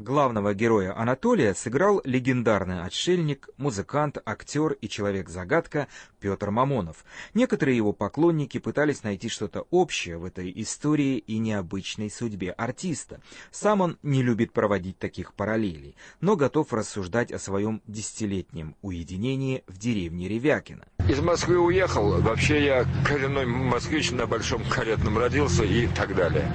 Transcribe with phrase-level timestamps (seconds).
[0.00, 5.88] Главного героя Анатолия сыграл легендарный отшельник, музыкант, актер и человек-загадка
[6.20, 7.04] Петр Мамонов.
[7.34, 13.20] Некоторые его поклонники пытались найти что-то общее в этой истории и необычной судьбе артиста.
[13.50, 19.76] Сам он не любит проводить таких параллелей, но готов рассуждать о своем десятилетнем уединении в
[19.76, 20.86] деревне Ревякино.
[21.10, 26.50] Из Москвы уехал, вообще я коренной москвич на Большом Каретном родился и так далее.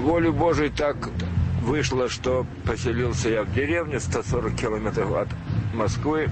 [0.00, 1.10] Волю Божией так
[1.68, 5.28] вышло, что поселился я в деревне 140 километров от
[5.74, 6.30] Москвы,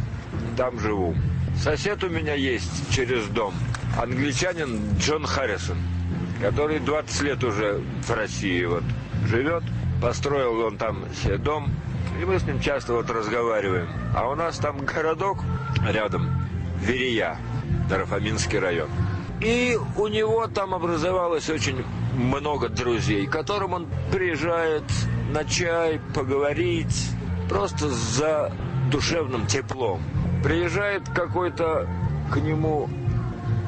[0.57, 1.15] там живу.
[1.63, 3.55] Сосед у меня есть через дом,
[4.01, 5.77] англичанин Джон Харрисон,
[6.41, 8.83] который 20 лет уже в России вот
[9.27, 9.63] живет.
[10.01, 11.71] Построил он там себе дом,
[12.21, 13.89] и мы с ним часто вот разговариваем.
[14.15, 15.39] А у нас там городок
[15.89, 16.31] рядом,
[16.81, 17.39] Верия,
[17.89, 18.89] Дарфаминский район.
[19.41, 24.85] И у него там образовалось очень много друзей, к которым он приезжает
[25.33, 27.11] на чай, поговорить,
[27.49, 28.53] просто за
[28.91, 30.01] душевным теплом.
[30.43, 31.89] Приезжает какой-то
[32.33, 32.89] к нему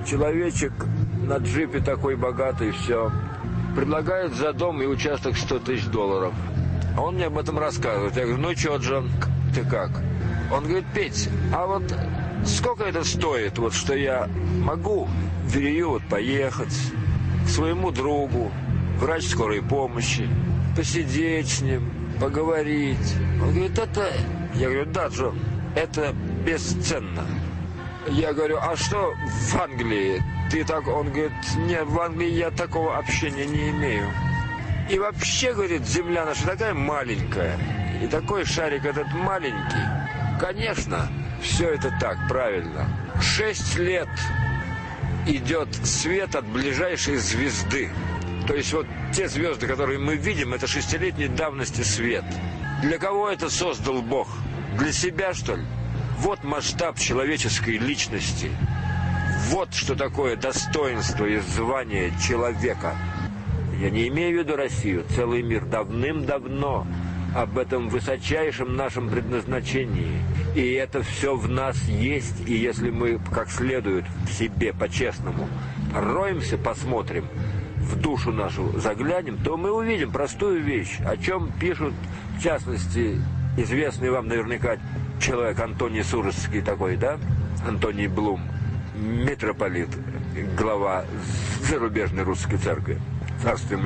[0.07, 0.73] человечек
[1.25, 3.11] на джипе такой богатый, все.
[3.77, 6.33] Предлагает за дом и участок 100 тысяч долларов.
[6.97, 8.17] А он мне об этом рассказывает.
[8.17, 9.11] Я говорю, ну что, Джон,
[9.55, 9.91] ты как?
[10.53, 11.83] Он говорит, Петь, а вот
[12.45, 14.29] сколько это стоит, вот что я
[14.63, 15.09] могу
[15.45, 16.75] в вот поехать
[17.45, 18.51] к своему другу,
[18.99, 20.29] врач скорой помощи,
[20.79, 21.91] посидеть с ним,
[22.21, 23.17] поговорить.
[23.43, 24.13] Он говорит, это...
[24.55, 25.37] Я говорю, да, Джон,
[25.75, 26.15] это
[26.47, 27.27] бесценно.
[28.07, 30.23] Я говорю, а что в Англии?
[30.53, 30.87] Ты так...
[30.87, 31.33] Он говорит,
[31.67, 34.09] нет, в Англии я такого общения не имею.
[34.89, 37.59] И вообще, говорит, земля наша такая маленькая.
[38.01, 39.85] И такой шарик этот маленький.
[40.39, 41.09] Конечно,
[41.43, 42.89] все это так, правильно.
[43.21, 44.09] Шесть лет
[45.27, 47.91] идет свет от ближайшей звезды.
[48.49, 52.25] То есть вот те звезды, которые мы видим, это шестилетней давности свет.
[52.81, 54.27] Для кого это создал Бог?
[54.79, 55.65] Для себя, что ли?
[56.21, 58.51] Вот масштаб человеческой личности.
[59.51, 62.97] Вот что такое достоинство и звание человека.
[63.79, 66.87] Я не имею в виду Россию, целый мир давным-давно
[67.37, 70.23] об этом высочайшем нашем предназначении.
[70.57, 75.47] И это все в нас есть, и если мы как следует в себе по-честному
[75.95, 77.27] роемся, посмотрим–
[77.89, 81.95] в душу нашу заглянем, то мы увидим простую вещь, о чем пишут,
[82.37, 83.21] в частности,
[83.57, 84.77] известный вам наверняка
[85.21, 87.19] человек Антоний Сурожский такой, да?
[87.67, 88.43] Антоний Блум,
[88.95, 89.89] митрополит,
[90.57, 91.05] глава
[91.63, 93.01] зарубежной русской церкви,
[93.43, 93.81] царствие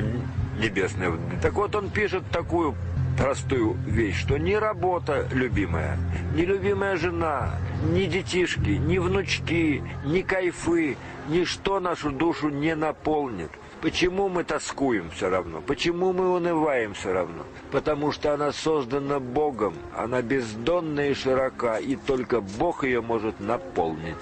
[0.59, 1.13] небесное.
[1.41, 2.75] Так вот, он пишет такую
[3.17, 5.97] простую вещь, что ни работа любимая,
[6.35, 7.51] ни любимая жена,
[7.89, 10.97] ни детишки, ни внучки, ни кайфы,
[11.29, 13.51] ничто нашу душу не наполнит.
[13.83, 15.59] Почему мы тоскуем все равно?
[15.59, 17.43] Почему мы унываем все равно?
[17.69, 24.15] Потому что она создана Богом, она бездонна и широка, и только Бог ее может наполнить.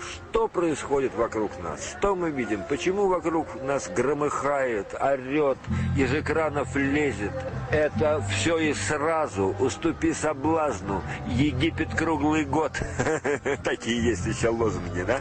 [0.00, 1.96] Что происходит вокруг нас?
[1.98, 2.62] Что мы видим?
[2.66, 5.58] Почему вокруг нас громыхает, орет,
[5.98, 7.32] из экранов лезет?
[7.70, 9.54] Это все и сразу.
[9.60, 11.02] Уступи соблазну.
[11.28, 12.72] Египет круглый год.
[13.64, 15.20] Такие есть еще лозунги, да?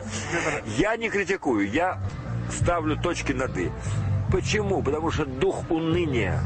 [0.77, 1.99] Я не критикую, я
[2.53, 3.71] ставлю точки над «и».
[4.31, 4.81] Почему?
[4.81, 6.39] Потому что дух уныния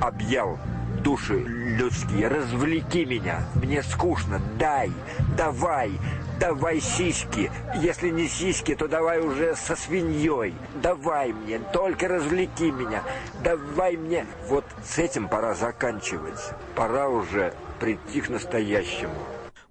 [0.00, 0.58] объял
[1.02, 2.28] души людские.
[2.28, 3.40] Развлеки меня.
[3.54, 4.40] Мне скучно.
[4.58, 4.92] Дай.
[5.36, 5.92] Давай.
[6.38, 7.50] Давай сиськи.
[7.76, 10.54] Если не сиськи, то давай уже со свиньей.
[10.82, 11.58] Давай мне.
[11.72, 13.02] Только развлеки меня.
[13.42, 14.26] Давай мне.
[14.48, 16.52] Вот с этим пора заканчивать.
[16.74, 19.14] Пора уже прийти к настоящему.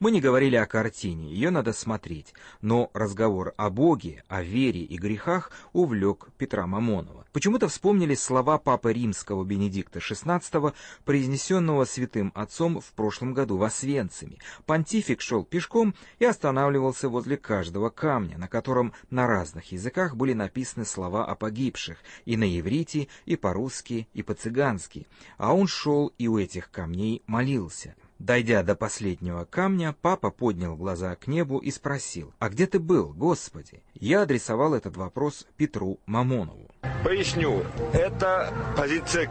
[0.01, 4.97] Мы не говорили о картине, ее надо смотреть, но разговор о Боге, о вере и
[4.97, 7.27] грехах увлек Петра Мамонова.
[7.31, 10.73] Почему-то вспомнились слова Папы Римского Бенедикта XVI,
[11.05, 14.39] произнесенного святым отцом в прошлом году в Освенциме.
[14.65, 20.83] Понтифик шел пешком и останавливался возле каждого камня, на котором на разных языках были написаны
[20.83, 25.05] слова о погибших, и на иврите, и по-русски, и по-цыгански.
[25.37, 27.93] А он шел и у этих камней молился.
[28.21, 33.13] Дойдя до последнего камня, папа поднял глаза к небу и спросил, «А где ты был,
[33.13, 36.69] Господи?» Я адресовал этот вопрос Петру Мамонову.
[37.03, 37.63] Поясню,
[37.93, 39.27] это позиция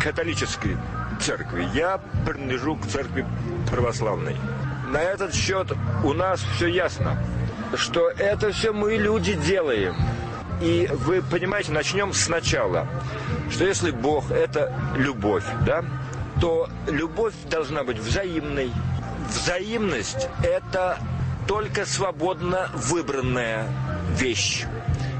[0.00, 0.76] католической
[1.20, 1.66] церкви.
[1.74, 3.26] Я принадлежу к церкви
[3.68, 4.36] православной.
[4.92, 5.72] На этот счет
[6.04, 7.20] у нас все ясно,
[7.74, 9.96] что это все мы, люди, делаем.
[10.62, 12.86] И вы понимаете, начнем сначала,
[13.50, 15.84] что если Бог– это любовь, да,
[16.40, 18.72] то любовь должна быть взаимной.
[19.28, 20.98] Взаимность– это
[21.46, 23.68] только свободно выбранная
[24.12, 24.66] вещь.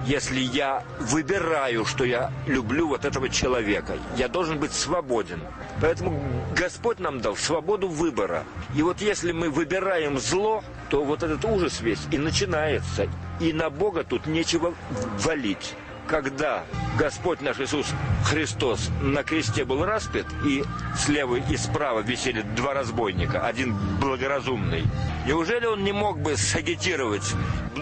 [0.08, 3.98] если я выбираю, что я люблю вот этого человека.
[4.16, 5.40] Я должен быть свободен.
[5.82, 6.18] Поэтому
[6.56, 8.44] Господь нам дал свободу выбора.
[8.74, 13.06] И вот если мы выбираем зло, то вот этот ужас весь и начинается.
[13.38, 14.74] И на Бога тут нечего
[15.18, 15.74] валить
[16.08, 16.64] когда
[16.98, 17.86] Господь наш Иисус
[18.24, 20.64] Христос на кресте был распят, и
[20.96, 24.84] слева и справа висели два разбойника, один благоразумный,
[25.26, 27.34] неужели он не мог бы сагитировать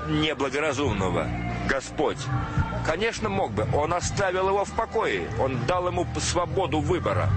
[0.09, 1.29] неблагоразумного
[1.69, 2.19] Господь?
[2.85, 3.67] Конечно, мог бы.
[3.75, 5.29] Он оставил его в покое.
[5.41, 7.29] Он дал ему свободу выбора.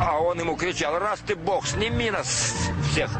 [0.00, 2.54] А он ему кричал, раз ты Бог, сними нас
[2.90, 3.10] всех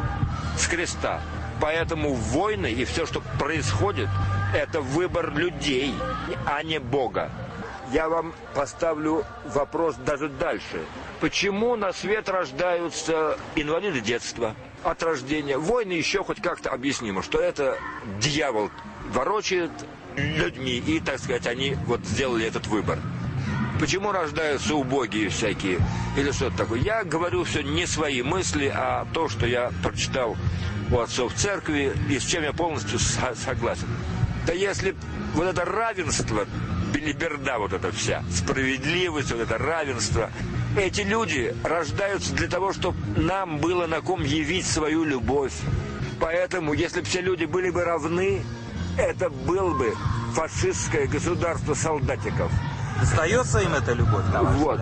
[0.59, 1.21] с креста.
[1.61, 4.09] Поэтому войны и все, что происходит,
[4.57, 5.95] это выбор людей,
[6.47, 7.31] а не Бога.
[7.93, 10.83] Я вам поставлю вопрос даже дальше.
[11.21, 15.59] Почему на свет рождаются инвалиды детства от рождения?
[15.59, 17.79] Войны еще хоть как-то объяснимо, что это
[18.19, 18.71] дьявол
[19.13, 19.71] ворочает
[20.17, 22.99] людьми, и, так сказать, они вот сделали этот выбор.
[23.79, 25.79] Почему рождаются убогие всякие
[26.17, 26.81] или что-то такое?
[26.81, 30.35] Я говорю все не свои мысли, а то, что я прочитал
[30.91, 33.89] у отцов церкви, и с чем я полностью согласен.
[34.47, 34.95] Да если
[35.35, 36.47] вот это равенство,
[36.95, 40.31] белиберда вот эта вся, справедливость, вот это равенство,
[40.77, 45.53] эти люди рождаются для того, чтобы нам было на ком явить свою любовь.
[46.21, 48.43] Поэтому, если бы все люди были бы равны,
[48.97, 49.95] это был бы
[50.35, 52.53] фашистское государство солдатиков.
[53.03, 54.25] Остается им эта любовь?
[54.59, 54.81] Вот.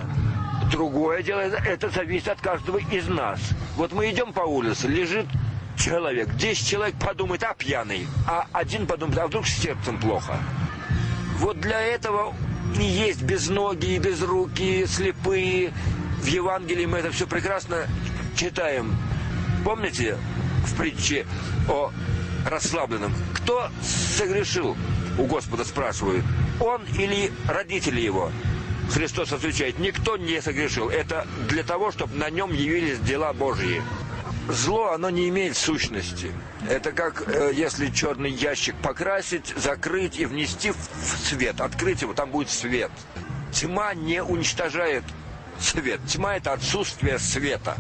[0.71, 3.41] Другое дело, это зависит от каждого из нас.
[3.77, 5.27] Вот мы идем по улице, лежит
[5.77, 10.39] человек, 10 человек подумает, а пьяный, а один подумает, а вдруг с сердцем плохо.
[11.39, 12.35] Вот для этого
[12.79, 15.73] и есть безногие, безрукие, слепые.
[16.23, 17.87] В Евангелии мы это все прекрасно
[18.37, 18.97] читаем.
[19.65, 20.17] Помните
[20.65, 21.27] в притче
[21.69, 21.93] о
[22.49, 23.13] расслабленном?
[23.35, 24.77] Кто согрешил?
[25.19, 26.25] У Господа спрашивают.
[26.61, 28.31] Он или родители его?
[28.91, 30.91] Христос отвечает, никто не согрешил.
[30.91, 33.83] Это для того, чтобы на нем явились дела Божьи
[34.49, 36.33] зло, оно не имеет сущности.
[36.69, 40.77] Это как э, если черный ящик покрасить, закрыть и внести в
[41.29, 42.91] свет, открыть его, там будет свет.
[43.53, 45.05] Тьма не уничтожает
[45.59, 46.01] свет.
[46.07, 47.77] Тьма– это отсутствие света.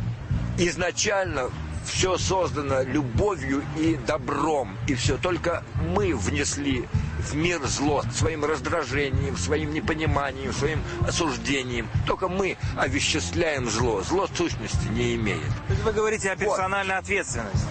[0.59, 1.51] Изначально
[1.85, 5.17] все создано любовью и добром, и все.
[5.17, 5.65] Только
[5.95, 6.89] мы внесли
[7.25, 11.89] в мир зло своим раздражением, своим непониманием, своим осуждением.
[12.07, 14.03] Только мы овеществляем зло.
[14.03, 15.41] Зло сущности не имеет.
[15.85, 17.05] Вы говорите о персональной вот.
[17.05, 17.67] ответственности.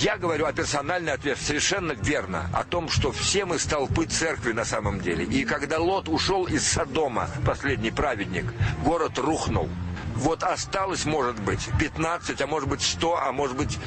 [0.00, 1.48] Я говорю о персональной ответственности.
[1.48, 2.50] Совершенно верно.
[2.52, 5.24] О том, что все мы столпы церкви на самом деле.
[5.24, 8.44] И когда Лот ушел из Содома, последний праведник,
[8.84, 9.68] город рухнул.
[10.18, 13.78] Вот осталось, может быть, 15, а может быть 100, а может быть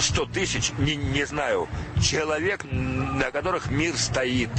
[0.00, 1.68] 100 тысяч, не, не знаю,
[2.02, 4.50] человек, на которых мир стоит.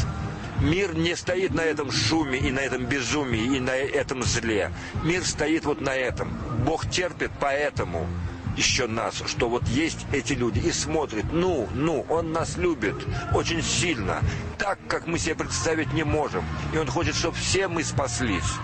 [0.61, 4.71] Мир не стоит на этом шуме и на этом безумии и на этом зле.
[5.03, 6.29] Мир стоит вот на этом.
[6.65, 8.07] Бог терпит поэтому
[8.55, 12.95] еще нас, что вот есть эти люди и смотрит, ну, ну, он нас любит
[13.33, 14.21] очень сильно,
[14.57, 16.43] так, как мы себе представить не можем.
[16.73, 18.55] И он хочет, чтобы все мы спаслись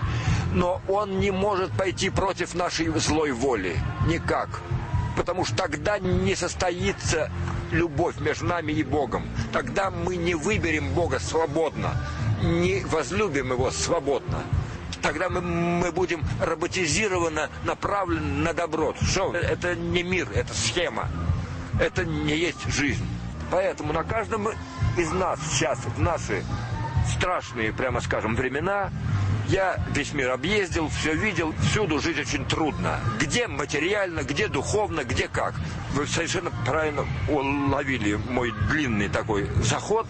[0.54, 3.76] но он не может пойти против нашей злой воли.
[4.06, 4.48] Никак.
[5.16, 7.30] Потому что тогда не состоится
[7.70, 9.24] любовь между нами и Богом.
[9.52, 11.90] Тогда мы не выберем Бога свободно,
[12.42, 14.42] не возлюбим Его свободно.
[15.02, 18.94] Тогда мы, мы будем роботизированно направлены на добро.
[19.02, 19.34] Что?
[19.34, 21.08] Это не мир, это схема.
[21.80, 23.06] Это не есть жизнь.
[23.50, 24.48] Поэтому на каждом
[24.96, 26.42] из нас сейчас, в наши
[27.16, 28.90] страшные, прямо скажем, времена,
[29.54, 32.98] я весь мир объездил, все видел, всюду жить очень трудно.
[33.20, 35.54] Где материально, где духовно, где как.
[35.92, 40.08] Вы совершенно правильно уловили мой длинный такой заход.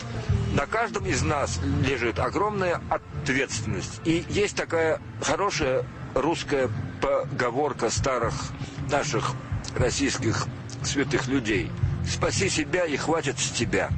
[0.54, 4.00] На каждом из нас лежит огромная ответственность.
[4.06, 5.84] И есть такая хорошая
[6.14, 6.70] русская
[7.02, 8.32] поговорка старых
[8.90, 9.32] наших
[9.76, 10.46] российских
[10.82, 11.70] святых людей.
[12.10, 13.90] «Спаси себя и хватит с тебя».